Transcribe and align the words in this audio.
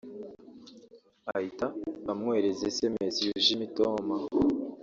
ahita 1.35 1.65
amwoherereza 2.11 2.65
sms 2.77 3.15
yuje 3.25 3.49
imitoma 3.57 4.15